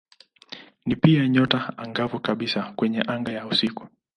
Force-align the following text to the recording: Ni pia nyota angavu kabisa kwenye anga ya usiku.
Ni 0.85 0.95
pia 0.95 1.27
nyota 1.27 1.77
angavu 1.77 2.19
kabisa 2.19 2.71
kwenye 2.75 3.01
anga 3.01 3.31
ya 3.31 3.47
usiku. 3.47 3.87